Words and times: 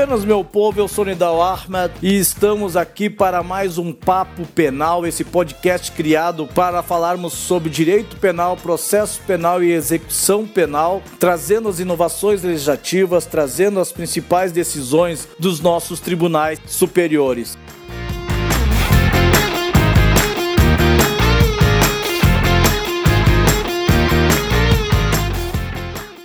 Buenas, 0.00 0.24
meu 0.24 0.42
povo, 0.42 0.80
eu 0.80 0.88
sou 0.88 1.04
Nidal 1.04 1.42
Ahmed 1.42 1.92
e 2.00 2.16
estamos 2.16 2.74
aqui 2.74 3.10
para 3.10 3.42
mais 3.42 3.76
um 3.76 3.92
Papo 3.92 4.46
Penal, 4.46 5.06
esse 5.06 5.22
podcast 5.22 5.92
criado 5.92 6.46
para 6.54 6.82
falarmos 6.82 7.34
sobre 7.34 7.68
direito 7.68 8.16
penal, 8.16 8.56
processo 8.56 9.20
penal 9.26 9.62
e 9.62 9.70
execução 9.70 10.46
penal, 10.46 11.02
trazendo 11.18 11.68
as 11.68 11.80
inovações 11.80 12.42
legislativas, 12.42 13.26
trazendo 13.26 13.78
as 13.78 13.92
principais 13.92 14.52
decisões 14.52 15.28
dos 15.38 15.60
nossos 15.60 16.00
tribunais 16.00 16.58
superiores. 16.66 17.58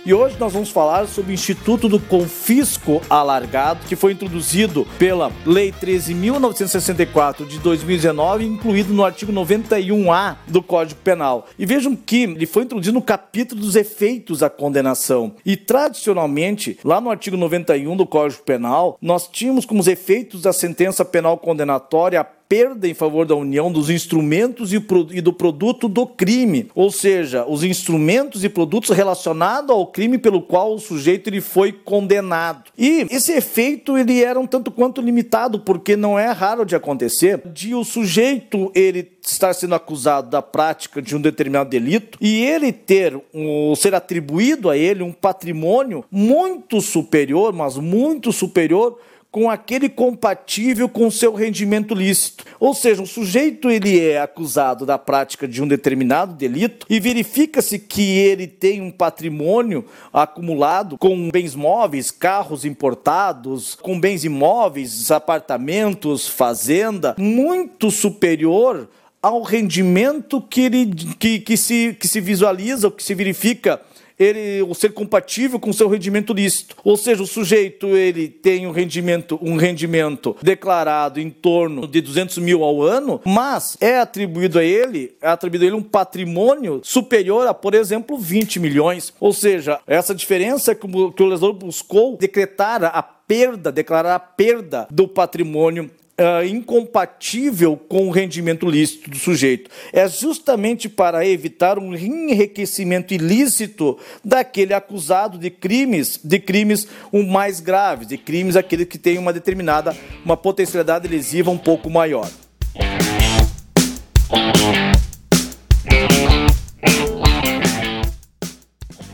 E 0.06 0.14
hoje 0.14 0.36
nós 0.38 0.52
vamos 0.52 0.70
falar 0.70 1.08
sobre 1.08 1.32
o 1.32 1.34
Instituto 1.34 1.88
do 1.88 1.98
Confisco 1.98 3.02
Alargado, 3.10 3.84
que 3.88 3.96
foi 3.96 4.12
introduzido 4.12 4.86
pela 5.00 5.32
Lei 5.44 5.72
13.964 5.72 7.44
de 7.44 7.58
2019, 7.58 8.44
incluído 8.44 8.94
no 8.94 9.04
artigo 9.04 9.32
91A 9.32 10.36
do 10.46 10.62
Código 10.62 11.00
Penal. 11.00 11.48
E 11.58 11.66
vejam 11.66 11.96
que 11.96 12.22
ele 12.22 12.46
foi 12.46 12.62
introduzido 12.62 12.94
no 12.94 13.02
capítulo 13.02 13.60
dos 13.60 13.74
efeitos 13.74 14.38
da 14.38 14.48
condenação. 14.48 15.34
E 15.44 15.56
tradicionalmente, 15.56 16.78
lá 16.84 17.00
no 17.00 17.10
artigo 17.10 17.36
91 17.36 17.96
do 17.96 18.06
Código 18.06 18.44
Penal, 18.44 18.96
nós 19.02 19.26
tínhamos 19.26 19.66
como 19.66 19.80
os 19.80 19.88
efeitos 19.88 20.42
da 20.42 20.52
sentença 20.52 21.04
penal 21.04 21.36
condenatória 21.36 22.24
perda 22.48 22.88
em 22.88 22.94
favor 22.94 23.26
da 23.26 23.34
União 23.34 23.70
dos 23.70 23.90
instrumentos 23.90 24.72
e 24.72 25.20
do 25.20 25.32
produto 25.32 25.88
do 25.88 26.06
crime, 26.06 26.70
ou 26.74 26.90
seja, 26.90 27.44
os 27.46 27.64
instrumentos 27.64 28.44
e 28.44 28.48
produtos 28.48 28.90
relacionados 28.90 29.70
ao 29.70 29.86
crime 29.86 30.18
pelo 30.18 30.40
qual 30.40 30.74
o 30.74 30.78
sujeito 30.78 31.28
ele 31.28 31.40
foi 31.40 31.72
condenado. 31.72 32.70
E 32.78 33.06
esse 33.10 33.32
efeito 33.32 33.98
ele 33.98 34.22
era 34.22 34.38
um 34.38 34.46
tanto 34.46 34.70
quanto 34.70 35.00
limitado, 35.00 35.60
porque 35.60 35.96
não 35.96 36.18
é 36.18 36.30
raro 36.30 36.64
de 36.64 36.76
acontecer 36.76 37.42
de 37.46 37.74
o 37.74 37.84
sujeito 37.84 38.70
ele 38.74 39.16
estar 39.24 39.52
sendo 39.52 39.74
acusado 39.74 40.30
da 40.30 40.40
prática 40.40 41.02
de 41.02 41.16
um 41.16 41.20
determinado 41.20 41.68
delito 41.68 42.18
e 42.20 42.44
ele 42.44 42.72
ter 42.72 43.20
um, 43.34 43.74
ser 43.74 43.94
atribuído 43.94 44.70
a 44.70 44.76
ele 44.76 45.02
um 45.02 45.12
patrimônio 45.12 46.04
muito 46.10 46.80
superior, 46.80 47.52
mas 47.52 47.76
muito 47.76 48.32
superior 48.32 48.98
com 49.36 49.50
aquele 49.50 49.90
compatível 49.90 50.88
com 50.88 51.10
seu 51.10 51.34
rendimento 51.34 51.94
lícito. 51.94 52.42
Ou 52.58 52.72
seja, 52.72 53.02
o 53.02 53.06
sujeito 53.06 53.68
ele 53.68 54.00
é 54.00 54.18
acusado 54.18 54.86
da 54.86 54.96
prática 54.96 55.46
de 55.46 55.62
um 55.62 55.68
determinado 55.68 56.32
delito 56.32 56.86
e 56.88 56.98
verifica-se 56.98 57.78
que 57.78 58.16
ele 58.16 58.46
tem 58.46 58.80
um 58.80 58.90
patrimônio 58.90 59.84
acumulado 60.10 60.96
com 60.96 61.28
bens 61.30 61.54
móveis, 61.54 62.10
carros 62.10 62.64
importados, 62.64 63.74
com 63.74 64.00
bens 64.00 64.24
imóveis, 64.24 65.10
apartamentos, 65.10 66.26
fazenda, 66.26 67.14
muito 67.18 67.90
superior 67.90 68.88
ao 69.20 69.42
rendimento 69.42 70.40
que, 70.40 70.62
ele, 70.62 70.86
que, 71.18 71.40
que, 71.40 71.58
se, 71.58 71.94
que 72.00 72.08
se 72.08 72.22
visualiza, 72.22 72.90
que 72.90 73.02
se 73.02 73.14
verifica 73.14 73.82
ele 74.18 74.62
o 74.62 74.74
ser 74.74 74.92
compatível 74.92 75.58
com 75.58 75.70
o 75.70 75.74
seu 75.74 75.88
rendimento 75.88 76.32
lícito. 76.32 76.76
Ou 76.84 76.96
seja, 76.96 77.22
o 77.22 77.26
sujeito 77.26 77.88
ele 77.88 78.28
tem 78.28 78.66
um 78.66 78.70
rendimento, 78.70 79.38
um 79.42 79.56
rendimento 79.56 80.36
declarado 80.42 81.20
em 81.20 81.30
torno 81.30 81.86
de 81.86 82.00
200 82.00 82.38
mil 82.38 82.64
ao 82.64 82.82
ano, 82.82 83.20
mas 83.24 83.76
é 83.80 83.98
atribuído 83.98 84.58
a 84.58 84.64
ele, 84.64 85.14
é 85.20 85.28
atribuído 85.28 85.64
a 85.64 85.68
ele 85.68 85.76
um 85.76 85.82
patrimônio 85.82 86.80
superior 86.82 87.46
a, 87.46 87.54
por 87.54 87.74
exemplo, 87.74 88.18
20 88.18 88.60
milhões. 88.60 89.12
Ou 89.20 89.32
seja, 89.32 89.80
essa 89.86 90.14
diferença 90.14 90.74
que 90.74 90.86
o, 90.86 91.12
que 91.12 91.22
o 91.22 91.26
legislador 91.26 91.58
buscou 91.58 92.16
decretar 92.16 92.84
a 92.84 93.02
perda, 93.02 93.72
declarar 93.72 94.14
a 94.14 94.20
perda 94.20 94.86
do 94.90 95.08
patrimônio 95.08 95.90
uh, 96.20 96.44
incompatível 96.44 97.76
com 97.76 98.08
o 98.08 98.10
rendimento 98.10 98.68
lícito 98.68 99.10
do 99.10 99.16
sujeito. 99.16 99.70
É 99.92 100.08
justamente 100.08 100.88
para 100.88 101.26
evitar 101.26 101.78
um 101.78 101.94
enriquecimento 101.94 103.14
ilícito 103.14 103.98
daquele 104.24 104.74
acusado 104.74 105.38
de 105.38 105.50
crimes, 105.50 106.18
de 106.22 106.38
crimes 106.38 106.88
um 107.12 107.26
mais 107.26 107.60
graves, 107.60 108.08
de 108.08 108.16
crimes 108.16 108.56
aqueles 108.56 108.86
que 108.86 108.98
têm 108.98 109.18
uma 109.18 109.32
determinada, 109.32 109.96
uma 110.24 110.36
potencialidade 110.36 111.06
lesiva 111.06 111.50
um 111.50 111.58
pouco 111.58 111.90
maior. 111.90 112.30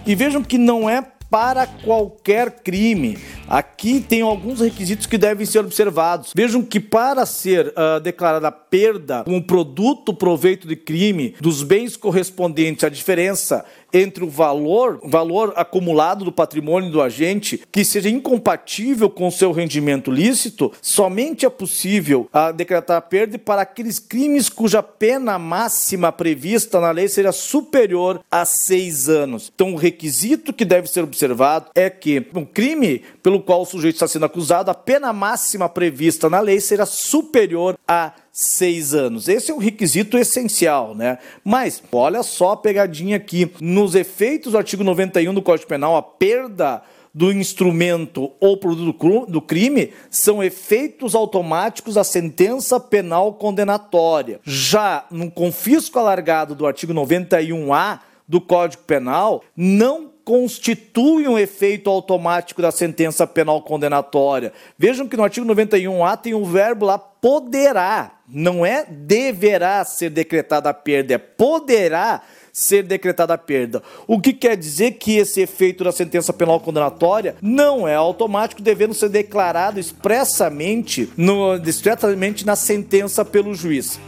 E 0.04 0.14
vejam 0.14 0.42
que 0.42 0.58
não 0.58 0.90
é 0.90 1.00
para 1.30 1.66
qualquer 1.66 2.50
crime. 2.62 3.16
Aqui 3.48 4.00
tem 4.00 4.22
alguns 4.22 4.60
requisitos 4.60 5.06
que 5.06 5.18
devem 5.18 5.44
ser 5.44 5.60
observados. 5.60 6.32
Vejam 6.34 6.62
que 6.62 6.80
para 6.80 7.26
ser 7.26 7.68
uh, 7.68 8.00
declarada 8.00 8.50
perda 8.50 9.24
como 9.24 9.42
produto 9.42 10.14
proveito 10.14 10.66
de 10.66 10.76
crime 10.76 11.34
dos 11.40 11.62
bens 11.62 11.96
correspondentes 11.96 12.84
à 12.84 12.88
diferença 12.88 13.64
entre 13.92 14.24
o 14.24 14.30
valor, 14.30 15.00
valor 15.04 15.52
acumulado 15.54 16.24
do 16.24 16.32
patrimônio 16.32 16.90
do 16.90 17.02
agente 17.02 17.62
que 17.70 17.84
seja 17.84 18.08
incompatível 18.08 19.10
com 19.10 19.30
seu 19.30 19.52
rendimento 19.52 20.10
lícito, 20.10 20.72
somente 20.80 21.44
é 21.44 21.50
possível 21.50 22.28
a 22.32 22.46
ah, 22.46 22.52
decretar 22.52 22.96
a 22.96 23.02
perda 23.02 23.38
para 23.38 23.62
aqueles 23.62 23.98
crimes 23.98 24.48
cuja 24.48 24.82
pena 24.82 25.38
máxima 25.38 26.10
prevista 26.10 26.80
na 26.80 26.90
lei 26.90 27.08
seja 27.08 27.32
superior 27.32 28.20
a 28.30 28.44
seis 28.44 29.08
anos. 29.08 29.52
Então, 29.54 29.74
o 29.74 29.76
requisito 29.76 30.52
que 30.52 30.64
deve 30.64 30.88
ser 30.88 31.02
observado 31.02 31.66
é 31.74 31.90
que 31.90 32.26
um 32.34 32.44
crime 32.44 33.02
pelo 33.22 33.31
qual 33.40 33.62
o 33.62 33.66
sujeito 33.66 33.94
está 33.94 34.08
sendo 34.08 34.26
acusado, 34.26 34.70
a 34.70 34.74
pena 34.74 35.12
máxima 35.12 35.68
prevista 35.68 36.28
na 36.28 36.40
lei 36.40 36.60
será 36.60 36.84
superior 36.84 37.78
a 37.86 38.12
seis 38.32 38.94
anos. 38.94 39.28
Esse 39.28 39.50
é 39.50 39.54
um 39.54 39.58
requisito 39.58 40.18
essencial, 40.18 40.94
né? 40.94 41.18
Mas 41.44 41.82
olha 41.92 42.22
só 42.22 42.52
a 42.52 42.56
pegadinha 42.56 43.16
aqui. 43.16 43.50
Nos 43.60 43.94
efeitos 43.94 44.52
do 44.52 44.58
artigo 44.58 44.82
91 44.82 45.34
do 45.34 45.42
Código 45.42 45.68
Penal, 45.68 45.96
a 45.96 46.02
perda 46.02 46.82
do 47.14 47.30
instrumento 47.30 48.32
ou 48.40 48.56
produto 48.56 49.26
do 49.30 49.42
crime 49.42 49.92
são 50.10 50.42
efeitos 50.42 51.14
automáticos 51.14 51.94
da 51.94 52.04
sentença 52.04 52.80
penal 52.80 53.34
condenatória. 53.34 54.40
Já 54.44 55.04
no 55.10 55.30
confisco 55.30 55.98
alargado 55.98 56.54
do 56.54 56.66
artigo 56.66 56.94
91A 56.94 58.00
do 58.26 58.40
Código 58.40 58.84
Penal, 58.84 59.42
não 59.54 60.11
constitui 60.24 61.26
um 61.26 61.38
efeito 61.38 61.90
automático 61.90 62.62
da 62.62 62.70
sentença 62.70 63.26
penal 63.26 63.62
condenatória. 63.62 64.52
Vejam 64.78 65.08
que 65.08 65.16
no 65.16 65.24
artigo 65.24 65.46
91A 65.46 66.16
tem 66.16 66.34
um 66.34 66.44
verbo 66.44 66.86
lá 66.86 66.98
poderá, 66.98 68.18
não 68.28 68.64
é 68.66 68.84
deverá 68.84 69.84
ser 69.84 70.10
decretada 70.10 70.70
a 70.70 70.74
perda, 70.74 71.14
é 71.14 71.18
poderá 71.18 72.22
ser 72.52 72.82
decretada 72.82 73.34
a 73.34 73.38
perda. 73.38 73.82
O 74.06 74.20
que 74.20 74.32
quer 74.32 74.56
dizer 74.56 74.92
que 74.92 75.16
esse 75.16 75.40
efeito 75.40 75.82
da 75.84 75.92
sentença 75.92 76.32
penal 76.32 76.60
condenatória 76.60 77.36
não 77.40 77.88
é 77.88 77.94
automático, 77.94 78.60
devendo 78.60 78.92
ser 78.92 79.08
declarado 79.08 79.80
expressamente, 79.80 81.10
no, 81.16 81.58
diretamente 81.58 82.44
na 82.44 82.54
sentença 82.54 83.24
pelo 83.24 83.54
juiz. 83.54 83.98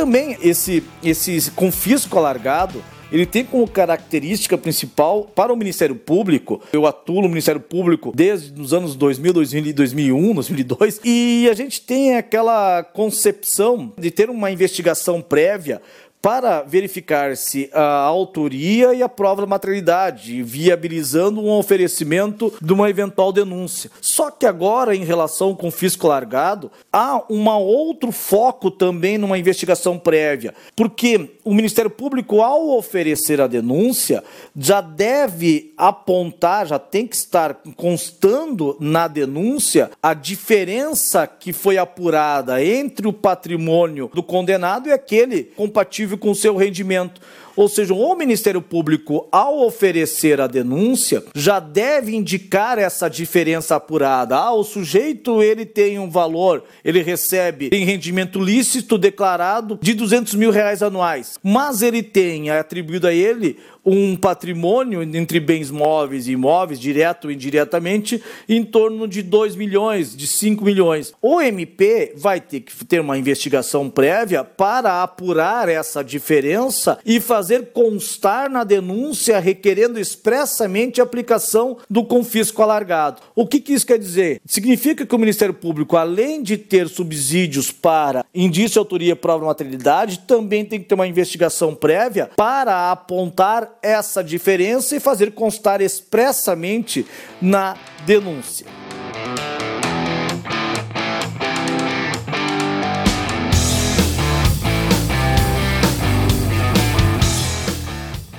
Também 0.00 0.34
esse, 0.40 0.82
esse 1.04 1.50
confisco 1.50 2.16
alargado, 2.16 2.82
ele 3.12 3.26
tem 3.26 3.44
como 3.44 3.68
característica 3.68 4.56
principal 4.56 5.24
para 5.24 5.52
o 5.52 5.56
Ministério 5.56 5.94
Público. 5.94 6.58
Eu 6.72 6.86
atuo 6.86 7.20
no 7.20 7.28
Ministério 7.28 7.60
Público 7.60 8.10
desde 8.14 8.58
os 8.58 8.72
anos 8.72 8.96
2000, 8.96 9.34
2001, 9.74 10.34
2002, 10.34 11.00
e 11.04 11.46
a 11.50 11.54
gente 11.54 11.82
tem 11.82 12.16
aquela 12.16 12.82
concepção 12.82 13.92
de 13.98 14.10
ter 14.10 14.30
uma 14.30 14.50
investigação 14.50 15.20
prévia 15.20 15.82
para 16.22 16.62
verificar 16.62 17.36
se 17.36 17.70
a 17.72 18.02
autoria 18.02 18.94
e 18.94 19.02
a 19.02 19.08
prova 19.08 19.42
da 19.42 19.46
materialidade, 19.46 20.42
viabilizando 20.42 21.40
um 21.40 21.50
oferecimento 21.50 22.52
de 22.60 22.72
uma 22.72 22.90
eventual 22.90 23.32
denúncia. 23.32 23.90
Só 24.00 24.30
que 24.30 24.46
agora, 24.46 24.94
em 24.94 25.04
relação 25.04 25.54
com 25.54 25.68
o 25.68 25.72
fisco 25.72 26.06
largado, 26.06 26.70
há 26.92 27.22
um 27.30 27.48
outro 27.48 28.12
foco 28.12 28.70
também 28.70 29.16
numa 29.16 29.38
investigação 29.38 29.98
prévia, 29.98 30.54
porque 30.76 31.36
o 31.44 31.54
Ministério 31.54 31.90
Público, 31.90 32.42
ao 32.42 32.76
oferecer 32.76 33.40
a 33.40 33.46
denúncia, 33.46 34.22
já 34.56 34.80
deve 34.80 35.72
apontar, 35.76 36.66
já 36.66 36.78
tem 36.78 37.06
que 37.06 37.16
estar 37.16 37.60
constando 37.76 38.76
na 38.78 39.08
denúncia 39.08 39.90
a 40.02 40.12
diferença 40.12 41.26
que 41.26 41.52
foi 41.52 41.78
apurada 41.78 42.62
entre 42.62 43.08
o 43.08 43.12
patrimônio 43.12 44.10
do 44.12 44.22
condenado 44.22 44.88
e 44.88 44.92
aquele 44.92 45.44
compatível 45.44 46.09
com 46.16 46.30
o 46.30 46.34
seu 46.34 46.56
rendimento. 46.56 47.20
Ou 47.60 47.68
seja, 47.68 47.92
o 47.92 48.14
Ministério 48.14 48.62
Público, 48.62 49.28
ao 49.30 49.66
oferecer 49.66 50.40
a 50.40 50.46
denúncia, 50.46 51.22
já 51.34 51.60
deve 51.60 52.16
indicar 52.16 52.78
essa 52.78 53.06
diferença 53.06 53.76
apurada. 53.76 54.34
Ah, 54.34 54.54
o 54.54 54.64
sujeito 54.64 55.42
ele 55.42 55.66
tem 55.66 55.98
um 55.98 56.08
valor, 56.08 56.64
ele 56.82 57.02
recebe 57.02 57.68
em 57.70 57.84
rendimento 57.84 58.40
lícito 58.40 58.96
declarado 58.96 59.78
de 59.82 59.92
200 59.92 60.36
mil 60.36 60.50
reais 60.50 60.82
anuais, 60.82 61.38
mas 61.42 61.82
ele 61.82 62.02
tem 62.02 62.48
atribuído 62.48 63.06
a 63.06 63.12
ele 63.12 63.58
um 63.84 64.16
patrimônio 64.16 65.02
entre 65.02 65.40
bens 65.40 65.70
móveis 65.70 66.26
e 66.26 66.32
imóveis, 66.32 66.78
direto 66.78 67.26
ou 67.26 67.30
indiretamente, 67.30 68.22
em 68.48 68.62
torno 68.62 69.08
de 69.08 69.22
2 69.22 69.56
milhões, 69.56 70.14
de 70.14 70.26
5 70.26 70.64
milhões. 70.64 71.12
O 71.20 71.40
MP 71.40 72.12
vai 72.16 72.40
ter 72.40 72.60
que 72.60 72.84
ter 72.84 73.00
uma 73.00 73.18
investigação 73.18 73.88
prévia 73.88 74.44
para 74.44 75.02
apurar 75.02 75.68
essa 75.68 76.02
diferença 76.02 76.98
e 77.04 77.20
fazer 77.20 77.49
constar 77.58 78.48
na 78.48 78.64
denúncia 78.64 79.38
requerendo 79.38 79.98
expressamente 79.98 81.00
a 81.00 81.04
aplicação 81.04 81.78
do 81.88 82.04
confisco 82.04 82.62
alargado. 82.62 83.20
O 83.34 83.46
que, 83.46 83.60
que 83.60 83.72
isso 83.72 83.86
quer 83.86 83.98
dizer? 83.98 84.40
Significa 84.46 85.04
que 85.04 85.14
o 85.14 85.18
Ministério 85.18 85.54
Público, 85.54 85.96
além 85.96 86.42
de 86.42 86.56
ter 86.56 86.88
subsídios 86.88 87.70
para 87.70 88.24
indício, 88.34 88.78
autoria, 88.78 89.16
prova, 89.16 89.46
materialidade, 89.46 90.20
também 90.20 90.64
tem 90.64 90.78
que 90.78 90.86
ter 90.86 90.94
uma 90.94 91.06
investigação 91.06 91.74
prévia 91.74 92.30
para 92.36 92.90
apontar 92.90 93.78
essa 93.82 94.22
diferença 94.22 94.96
e 94.96 95.00
fazer 95.00 95.32
constar 95.32 95.80
expressamente 95.80 97.06
na 97.40 97.76
denúncia. 98.06 98.66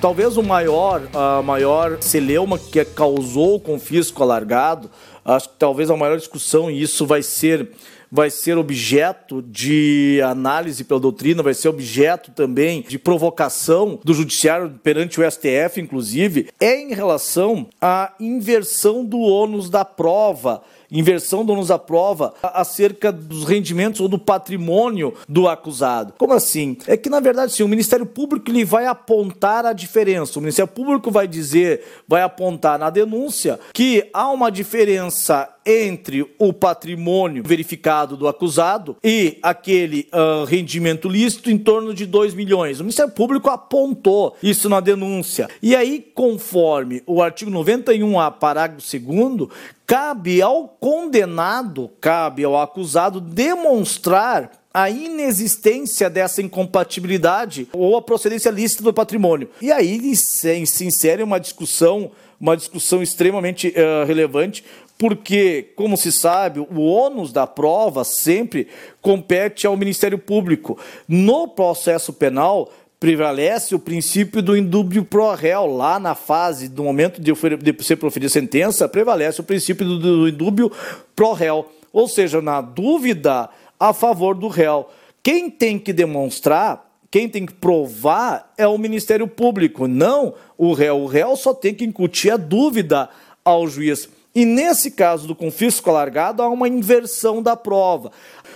Talvez 0.01 0.35
o 0.35 0.41
maior, 0.41 1.07
a 1.13 1.43
maior 1.43 2.01
celeuma 2.01 2.57
que 2.57 2.83
causou 2.83 3.57
o 3.57 3.59
confisco 3.59 4.23
alargado, 4.23 4.89
acho 5.23 5.49
que 5.49 5.55
talvez 5.59 5.91
a 5.91 5.95
maior 5.95 6.17
discussão, 6.17 6.71
e 6.71 6.81
isso 6.81 7.05
vai 7.05 7.21
ser 7.21 7.69
vai 8.11 8.29
ser 8.29 8.57
objeto 8.57 9.41
de 9.41 10.19
análise 10.25 10.83
pela 10.83 10.99
doutrina, 10.99 11.41
vai 11.41 11.53
ser 11.53 11.69
objeto 11.69 12.31
também 12.31 12.81
de 12.81 12.99
provocação 12.99 13.97
do 14.03 14.13
judiciário 14.13 14.77
perante 14.83 15.21
o 15.21 15.31
STF, 15.31 15.79
inclusive, 15.79 16.49
é 16.59 16.81
em 16.81 16.93
relação 16.93 17.69
à 17.79 18.11
inversão 18.19 19.05
do 19.05 19.19
ônus 19.19 19.69
da 19.69 19.85
prova 19.85 20.61
inversão 20.91 21.45
da 21.65 21.79
prova 21.79 22.33
acerca 22.41 23.11
dos 23.11 23.45
rendimentos 23.45 24.01
ou 24.01 24.07
do 24.07 24.19
patrimônio 24.19 25.13
do 25.27 25.47
acusado. 25.47 26.13
Como 26.17 26.33
assim? 26.33 26.77
É 26.87 26.97
que, 26.97 27.09
na 27.09 27.19
verdade, 27.19 27.53
sim, 27.53 27.63
o 27.63 27.67
Ministério 27.67 28.05
Público 28.05 28.49
ele 28.49 28.65
vai 28.65 28.85
apontar 28.85 29.65
a 29.65 29.73
diferença. 29.73 30.37
O 30.37 30.41
Ministério 30.41 30.71
Público 30.71 31.11
vai 31.11 31.27
dizer, 31.27 31.83
vai 32.07 32.21
apontar 32.21 32.77
na 32.77 32.89
denúncia 32.89 33.59
que 33.73 34.09
há 34.13 34.29
uma 34.29 34.51
diferença 34.51 35.49
entre 35.65 36.25
o 36.39 36.51
patrimônio 36.51 37.43
verificado 37.45 38.17
do 38.17 38.27
acusado 38.27 38.97
e 39.03 39.37
aquele 39.43 40.07
uh, 40.11 40.43
rendimento 40.45 41.07
lícito 41.07 41.51
em 41.51 41.57
torno 41.57 41.93
de 41.93 42.05
2 42.05 42.33
milhões. 42.33 42.79
O 42.79 42.83
Ministério 42.83 43.11
Público 43.11 43.49
apontou 43.49 44.35
isso 44.41 44.67
na 44.67 44.79
denúncia. 44.79 45.47
E 45.61 45.75
aí, 45.75 46.03
conforme 46.13 47.03
o 47.05 47.21
artigo 47.21 47.51
91A, 47.51 48.31
parágrafo 48.31 48.81
2, 48.81 49.49
cabe 49.91 50.41
ao 50.41 50.69
condenado, 50.69 51.91
cabe 51.99 52.45
ao 52.45 52.57
acusado 52.57 53.19
demonstrar 53.19 54.49
a 54.73 54.89
inexistência 54.89 56.09
dessa 56.09 56.41
incompatibilidade 56.41 57.67
ou 57.73 57.97
a 57.97 58.01
procedência 58.01 58.49
lícita 58.49 58.83
do 58.83 58.93
patrimônio. 58.93 59.49
E 59.61 59.69
aí 59.69 60.15
se 60.15 60.85
insere 60.85 61.21
uma 61.21 61.41
discussão, 61.41 62.09
uma 62.39 62.55
discussão 62.55 63.03
extremamente 63.03 63.67
uh, 63.67 64.05
relevante, 64.05 64.63
porque, 64.97 65.73
como 65.75 65.97
se 65.97 66.09
sabe, 66.09 66.61
o 66.61 66.79
ônus 66.79 67.33
da 67.33 67.45
prova 67.45 68.05
sempre 68.05 68.69
compete 69.01 69.67
ao 69.67 69.75
Ministério 69.75 70.17
Público. 70.17 70.77
No 71.05 71.49
processo 71.49 72.13
penal, 72.13 72.71
prevalece 73.01 73.73
o 73.73 73.79
princípio 73.79 74.43
do 74.43 74.55
indúbio 74.55 75.03
pro 75.03 75.33
réu. 75.33 75.65
Lá 75.65 75.99
na 75.99 76.13
fase 76.13 76.69
do 76.69 76.83
momento 76.83 77.19
de, 77.19 77.33
de 77.33 77.83
ser 77.83 77.95
proferida 77.95 78.29
sentença, 78.29 78.87
prevalece 78.87 79.41
o 79.41 79.43
princípio 79.43 79.83
do, 79.83 79.99
do 79.99 80.29
indúbio 80.29 80.71
pro 81.15 81.33
réu. 81.33 81.67
Ou 81.91 82.07
seja, 82.07 82.43
na 82.43 82.61
dúvida 82.61 83.49
a 83.79 83.91
favor 83.91 84.35
do 84.35 84.47
réu. 84.47 84.87
Quem 85.23 85.49
tem 85.49 85.79
que 85.79 85.91
demonstrar, 85.91 86.87
quem 87.09 87.27
tem 87.27 87.43
que 87.43 87.53
provar 87.53 88.53
é 88.55 88.67
o 88.67 88.77
Ministério 88.77 89.27
Público, 89.27 89.87
não 89.87 90.35
o 90.55 90.71
réu. 90.71 90.99
O 90.99 91.07
réu 91.07 91.35
só 91.35 91.55
tem 91.55 91.73
que 91.73 91.83
incutir 91.83 92.31
a 92.31 92.37
dúvida 92.37 93.09
ao 93.43 93.67
juiz. 93.67 94.07
E 94.33 94.45
nesse 94.45 94.91
caso 94.91 95.27
do 95.27 95.35
confisco 95.35 95.89
alargado, 95.89 96.41
há 96.41 96.47
uma 96.47 96.67
inversão 96.67 97.41
da 97.41 97.55
prova. 97.55 98.11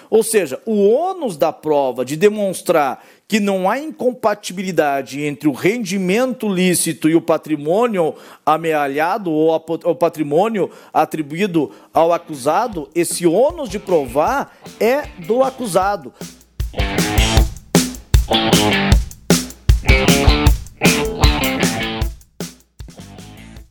Ou 0.10 0.24
seja, 0.24 0.62
o 0.66 0.90
ônus 0.90 1.38
da 1.38 1.52
prova 1.52 2.06
de 2.06 2.16
demonstrar 2.16 3.04
que 3.28 3.40
não 3.40 3.69
há 3.69 3.80
incompatibilidade 3.80 5.22
entre 5.24 5.48
o 5.48 5.52
rendimento 5.52 6.48
lícito 6.48 7.10
e 7.10 7.16
o 7.16 7.22
patrimônio 7.22 8.13
amealhado 8.46 9.31
ou 9.31 9.54
o 9.84 9.96
patrimônio 9.96 10.69
atribuído 10.94 11.72
ao 11.94 12.13
acusado, 12.13 12.90
esse 12.94 13.25
ônus 13.25 13.69
de 13.69 13.80
provar 13.80 14.56
é 14.80 15.04
do 15.25 15.44
acusado. 15.44 16.13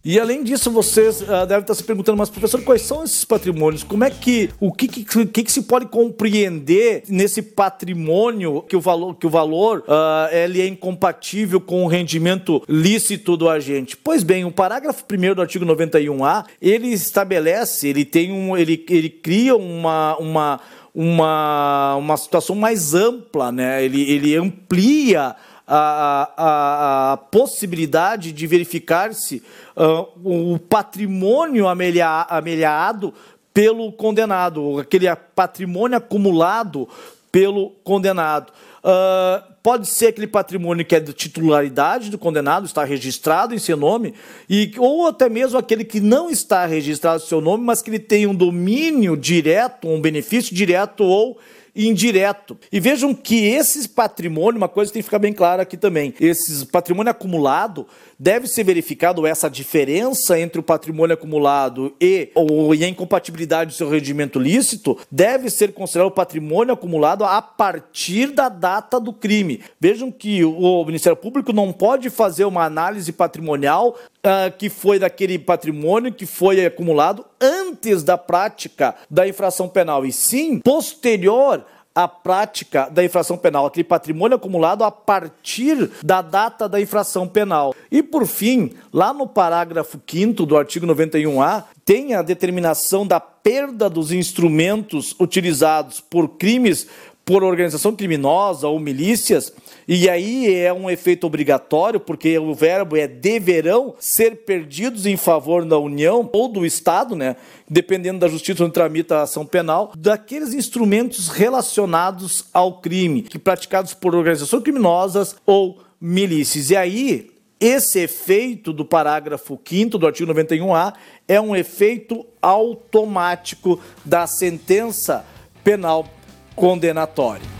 E 0.05 0.21
além 0.21 0.45
disso, 0.45 0.71
vocês 0.71 1.23
uh, 1.23 1.47
devem 1.47 1.62
estar 1.62 1.75
se 1.75 1.83
perguntando, 1.83 2.19
mas 2.19 2.29
professor, 2.29 2.62
quais 2.62 2.83
são 2.83 3.03
esses 3.03 3.25
patrimônios? 3.25 3.83
Como 3.83 4.05
é 4.05 4.11
que 4.11 4.51
o 4.61 4.71
que, 4.71 4.87
que, 4.87 5.03
que, 5.05 5.43
que 5.45 5.51
se 5.51 5.62
pode 5.62 5.87
compreender 5.87 7.05
nesse 7.09 7.41
patrimônio 7.41 8.61
que 8.69 8.77
o 8.77 8.81
valor 8.83 9.15
que 9.15 9.27
o 9.27 9.31
valor 9.31 9.83
uh, 9.89 10.35
ele 10.35 10.61
é 10.61 10.67
incompatível 10.67 11.59
com 11.59 11.85
o 11.85 11.87
rendimento 11.87 12.62
lícito 12.69 13.35
do 13.35 13.49
agente? 13.49 13.97
Pois 13.97 14.23
bem, 14.23 14.45
o 14.45 14.53
parágrafo 14.53 15.05
1 15.11 15.35
do 15.35 15.41
artigo 15.41 15.65
91A 15.65 16.45
ele 16.61 16.89
estabelece, 16.89 17.89
ele 17.89 18.05
tem 18.05 18.31
um, 18.31 18.55
ele, 18.55 18.85
ele 18.91 19.09
cria 19.09 19.56
uma, 19.56 20.19
uma 20.19 20.61
uma, 20.95 21.97
uma 21.97 22.17
situação 22.17 22.55
mais 22.55 22.95
ampla, 22.95 23.51
né? 23.51 23.85
Ele, 23.85 24.03
ele 24.09 24.37
amplia 24.37 25.35
a, 25.67 26.31
a, 26.37 27.13
a 27.13 27.17
possibilidade 27.17 28.33
de 28.33 28.47
verificar-se 28.47 29.43
uh, 29.77 30.53
o 30.55 30.59
patrimônio 30.59 31.67
amelhado 31.67 33.15
pelo 33.53 33.93
condenado, 33.93 34.81
aquele 34.81 35.06
patrimônio 35.35 35.97
acumulado 35.97 36.89
pelo 37.31 37.71
condenado. 37.83 38.53
Uh, 38.85 39.55
pode 39.63 39.89
ser 39.89 40.09
aquele 40.09 40.27
patrimônio 40.27 40.85
que 40.85 40.94
é 40.94 41.01
de 41.01 41.13
titularidade 41.13 42.11
do 42.11 42.19
condenado, 42.19 42.67
está 42.67 42.85
registrado 42.85 43.55
em 43.55 43.59
seu 43.59 43.77
nome, 43.77 44.13
e, 44.51 44.73
ou 44.77 45.06
até 45.06 45.29
mesmo 45.29 45.59
aquele 45.59 45.85
que 45.85 46.01
não 46.01 46.29
está 46.29 46.67
registrado 46.67 47.23
em 47.23 47.27
seu 47.27 47.41
nome, 47.41 47.65
mas 47.65 47.81
que 47.81 47.89
ele 47.89 47.99
tem 47.99 48.27
um 48.27 48.35
domínio 48.35 49.17
direto, 49.17 49.89
um 49.89 50.01
benefício 50.01 50.55
direto 50.55 51.03
ou 51.03 51.39
indireto. 51.75 52.57
E 52.71 52.79
vejam 52.79 53.15
que 53.15 53.47
esse 53.47 53.89
patrimônio, 53.89 54.59
uma 54.59 54.69
coisa 54.69 54.93
tem 54.93 55.01
que 55.01 55.07
ficar 55.07 55.19
bem 55.19 55.33
clara 55.33 55.63
aqui 55.63 55.77
também, 55.77 56.15
esse 56.21 56.67
patrimônio 56.67 57.11
acumulado 57.11 57.87
deve 58.19 58.47
ser 58.47 58.65
verificado 58.65 59.27
essa 59.27 59.51
diferença 59.51 60.39
entre 60.39 60.61
o 60.61 60.63
patrimônio 60.63 61.15
acumulado 61.15 61.95
e, 62.01 62.31
ou, 62.35 62.75
e 62.75 62.85
a 62.85 62.89
incompatibilidade 62.89 63.71
do 63.71 63.77
seu 63.77 63.89
rendimento 63.89 64.39
lícito 64.39 64.97
deve 65.11 65.51
ser 65.51 65.73
considerado 65.73 66.11
patrimônio 66.13 66.75
acumulado 66.75 67.25
a 67.25 67.43
partir 67.43 68.29
da 68.29 68.49
data 68.49 69.01
do 69.01 69.13
crime. 69.13 69.61
Vejam 69.81 70.11
que 70.11 70.45
o 70.45 70.85
Ministério 70.85 71.17
Público 71.17 71.53
não 71.53 71.73
pode 71.73 72.09
fazer 72.11 72.45
uma 72.45 72.65
análise 72.65 73.13
patrimonial 73.13 73.97
uh, 74.25 74.57
que 74.57 74.71
foi 74.71 74.99
daquele 74.99 75.39
patrimônio 75.39 76.13
que 76.13 76.27
foi 76.27 76.65
acumulado 76.65 77.25
antes 77.41 78.03
da 78.03 78.17
prática 78.17 78.95
da 79.11 79.29
infração 79.29 79.69
penal, 79.69 80.05
e 80.05 80.13
sim 80.13 80.59
posterior 80.61 81.65
à 81.95 82.09
prática 82.09 82.89
da 82.91 83.05
infração 83.05 83.37
penal, 83.37 83.67
aquele 83.67 83.85
patrimônio 83.85 84.37
acumulado 84.37 84.83
a 84.83 84.91
partir 84.91 85.93
da 86.03 86.21
data 86.21 86.69
da 86.69 86.81
infração 86.81 87.29
penal. 87.29 87.73
E 87.89 88.03
por 88.03 88.27
fim, 88.27 88.73
lá 88.93 89.13
no 89.13 89.29
parágrafo 89.29 90.01
5 90.05 90.45
do 90.45 90.57
artigo 90.57 90.87
91A, 90.87 91.65
tem 91.85 92.15
a 92.15 92.23
determinação 92.23 93.07
da 93.07 93.21
perda 93.21 93.89
dos 93.89 94.11
instrumentos 94.11 95.15
utilizados 95.21 96.01
por 96.01 96.31
crimes 96.31 96.89
por 97.25 97.43
organização 97.43 97.95
criminosa 97.97 98.69
ou 98.69 98.79
milícias, 98.79 99.53
e 99.89 100.09
aí 100.09 100.55
é 100.55 100.73
um 100.73 100.91
efeito 100.91 101.27
obrigatório, 101.27 102.01
porque 102.01 102.39
o 102.39 102.55
verbo 102.55 102.97
é 102.97 103.07
deverão 103.07 103.95
ser 103.99 104.45
perdidos 104.45 105.07
em 105.07 105.17
favor 105.17 105.65
da 105.65 105.79
União 105.79 106.29
ou 106.33 106.49
do 106.49 106.65
Estado, 106.65 107.15
né? 107.15 107.37
Dependendo 107.69 108.19
da 108.19 108.29
justiça 108.29 108.65
onde 108.65 108.73
tramita 108.73 109.17
a 109.17 109.23
ação 109.23 109.45
penal, 109.45 109.93
daqueles 109.97 110.55
instrumentos 110.55 111.29
relacionados 111.29 112.45
ao 112.53 112.81
crime, 112.81 113.23
que 113.23 113.39
praticados 113.39 113.95
por 113.95 114.15
organizações 114.15 114.63
criminosas 114.63 115.37
ou 115.47 115.81
milícias. 116.01 116.71
E 116.71 116.77
aí, 116.77 117.31
esse 117.61 118.01
efeito 118.01 118.73
do 118.73 118.85
parágrafo 118.85 119.59
5 119.65 119.97
do 119.97 120.07
artigo 120.07 120.33
91A 120.33 120.95
é 121.27 121.41
um 121.41 121.57
efeito 121.57 122.27
automático 122.43 123.81
da 124.05 124.27
sentença 124.27 125.25
penal 125.63 126.07
condenatória. 126.55 127.55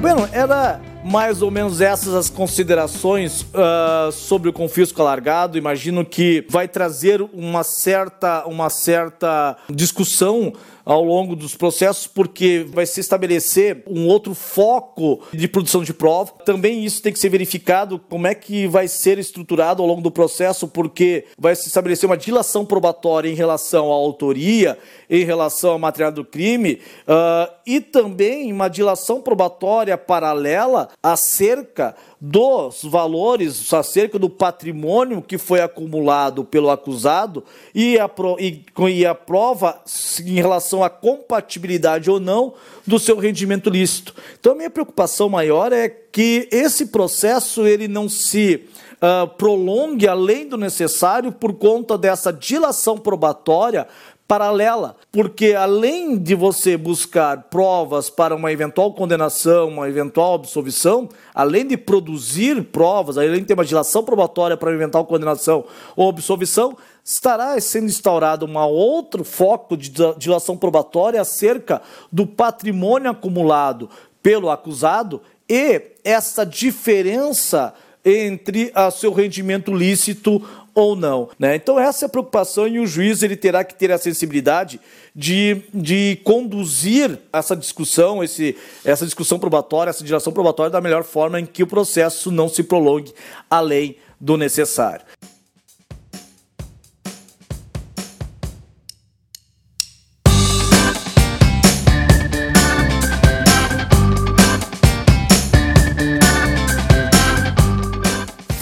Bueno, 0.00 0.28
era 0.32 0.80
mais 1.04 1.42
ou 1.42 1.50
menos 1.50 1.80
essas 1.80 2.14
as 2.14 2.30
considerações 2.30 3.42
uh, 3.42 4.10
sobre 4.12 4.48
o 4.48 4.52
confisco 4.52 5.00
alargado. 5.00 5.58
Imagino 5.58 6.04
que 6.04 6.46
vai 6.48 6.68
trazer 6.68 7.20
uma 7.32 7.62
certa, 7.62 8.44
uma 8.46 8.70
certa 8.70 9.56
discussão 9.68 10.52
ao 10.84 11.02
longo 11.02 11.34
dos 11.36 11.54
processos, 11.54 12.06
porque 12.06 12.66
vai 12.68 12.86
se 12.86 13.00
estabelecer 13.00 13.82
um 13.86 14.06
outro 14.06 14.34
foco 14.34 15.20
de 15.32 15.48
produção 15.48 15.82
de 15.82 15.94
prova. 15.94 16.32
Também 16.44 16.84
isso 16.84 17.02
tem 17.02 17.12
que 17.12 17.18
ser 17.18 17.28
verificado 17.28 17.98
como 17.98 18.26
é 18.26 18.34
que 18.34 18.66
vai 18.66 18.88
ser 18.88 19.18
estruturado 19.18 19.82
ao 19.82 19.88
longo 19.88 20.02
do 20.02 20.10
processo, 20.10 20.68
porque 20.68 21.24
vai 21.38 21.54
se 21.54 21.68
estabelecer 21.68 22.08
uma 22.08 22.16
dilação 22.16 22.64
probatória 22.64 23.28
em 23.28 23.34
relação 23.34 23.90
à 23.90 23.94
autoria, 23.94 24.78
em 25.08 25.24
relação 25.24 25.72
ao 25.72 25.78
material 25.78 26.12
do 26.12 26.24
crime, 26.24 26.80
uh, 27.06 27.52
e 27.66 27.80
também 27.80 28.52
uma 28.52 28.68
dilação 28.68 29.20
probatória 29.20 29.96
paralela 29.96 30.88
acerca 31.02 31.94
dos 32.24 32.84
valores 32.84 33.74
acerca 33.74 34.16
do 34.16 34.30
patrimônio 34.30 35.20
que 35.20 35.36
foi 35.36 35.60
acumulado 35.60 36.44
pelo 36.44 36.70
acusado 36.70 37.42
e 37.74 37.98
a, 37.98 38.08
e, 38.38 38.62
e 38.90 39.04
a 39.04 39.12
prova 39.12 39.82
em 40.24 40.34
relação 40.34 40.84
à 40.84 40.88
compatibilidade 40.88 42.08
ou 42.08 42.20
não 42.20 42.54
do 42.86 42.96
seu 42.96 43.18
rendimento 43.18 43.68
lícito. 43.68 44.14
Então, 44.38 44.52
a 44.52 44.54
minha 44.54 44.70
preocupação 44.70 45.28
maior 45.28 45.72
é 45.72 45.88
que 45.88 46.48
esse 46.52 46.86
processo 46.86 47.66
ele 47.66 47.88
não 47.88 48.08
se 48.08 48.68
uh, 49.02 49.26
prolongue 49.26 50.06
além 50.06 50.46
do 50.46 50.56
necessário 50.56 51.32
por 51.32 51.52
conta 51.54 51.98
dessa 51.98 52.32
dilação 52.32 52.96
probatória 52.96 53.88
paralela, 54.32 54.96
porque 55.12 55.52
além 55.52 56.16
de 56.16 56.34
você 56.34 56.74
buscar 56.74 57.50
provas 57.50 58.08
para 58.08 58.34
uma 58.34 58.50
eventual 58.50 58.94
condenação, 58.94 59.68
uma 59.68 59.86
eventual 59.86 60.32
absolvição, 60.32 61.06
além 61.34 61.66
de 61.66 61.76
produzir 61.76 62.64
provas, 62.64 63.18
além 63.18 63.40
de 63.40 63.44
ter 63.44 63.52
uma 63.52 63.62
dilação 63.62 64.02
probatória 64.02 64.56
para 64.56 64.72
eventual 64.72 65.04
condenação 65.04 65.66
ou 65.94 66.08
absolvição, 66.08 66.74
estará 67.04 67.60
sendo 67.60 67.88
instaurado 67.88 68.46
um 68.46 68.56
outro 68.56 69.22
foco 69.22 69.76
de 69.76 69.92
dilação 70.16 70.56
probatória 70.56 71.20
acerca 71.20 71.82
do 72.10 72.26
patrimônio 72.26 73.10
acumulado 73.10 73.90
pelo 74.22 74.48
acusado 74.48 75.20
e 75.46 75.90
essa 76.02 76.46
diferença 76.46 77.74
entre 78.02 78.72
o 78.74 78.90
seu 78.90 79.12
rendimento 79.12 79.74
lícito 79.74 80.42
ou 80.74 80.96
não. 80.96 81.28
Né? 81.38 81.56
Então 81.56 81.78
essa 81.78 82.04
é 82.04 82.06
a 82.06 82.08
preocupação 82.08 82.66
e 82.66 82.78
o 82.78 82.86
juiz 82.86 83.22
ele 83.22 83.36
terá 83.36 83.64
que 83.64 83.74
ter 83.74 83.90
a 83.92 83.98
sensibilidade 83.98 84.80
de, 85.14 85.62
de 85.72 86.20
conduzir 86.24 87.18
essa 87.32 87.54
discussão, 87.54 88.22
esse, 88.22 88.56
essa 88.84 89.04
discussão 89.04 89.38
probatória, 89.38 89.90
essa 89.90 90.04
direção 90.04 90.32
probatória 90.32 90.70
da 90.70 90.80
melhor 90.80 91.04
forma 91.04 91.38
em 91.40 91.46
que 91.46 91.62
o 91.62 91.66
processo 91.66 92.30
não 92.30 92.48
se 92.48 92.62
prolongue 92.62 93.12
além 93.50 93.96
do 94.20 94.36
necessário. 94.36 95.04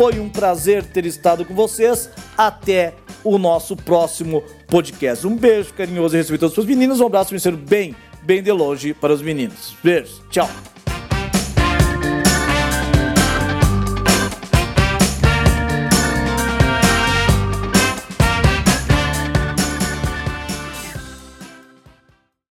Foi 0.01 0.19
um 0.19 0.31
prazer 0.31 0.83
ter 0.83 1.05
estado 1.05 1.45
com 1.45 1.55
vocês. 1.55 2.09
Até 2.35 2.95
o 3.23 3.37
nosso 3.37 3.77
próximo 3.77 4.43
podcast. 4.67 5.27
Um 5.27 5.37
beijo 5.37 5.75
carinhoso 5.75 6.17
e 6.17 6.19
respeitoso 6.19 6.55
para 6.55 6.63
os 6.63 6.67
meninos. 6.67 7.01
Um 7.01 7.07
abraço, 7.07 7.33
ministro, 7.35 7.55
bem, 7.55 7.95
bem 8.23 8.43
de 8.43 8.51
longe 8.51 8.95
para 8.95 9.13
os 9.13 9.21
meninos. 9.21 9.77
Beijo. 9.85 10.23
Tchau. 10.31 10.49